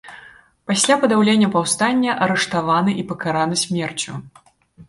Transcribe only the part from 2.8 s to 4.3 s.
і пакараны смерцю.